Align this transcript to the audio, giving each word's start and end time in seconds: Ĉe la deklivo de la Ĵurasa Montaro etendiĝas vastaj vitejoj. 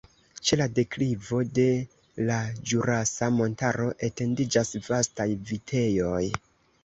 Ĉe 0.49 0.57
la 0.59 0.65
deklivo 0.77 1.41
de 1.57 1.65
la 2.29 2.37
Ĵurasa 2.71 3.29
Montaro 3.39 3.87
etendiĝas 4.07 4.73
vastaj 4.87 5.31
vitejoj. 5.51 6.25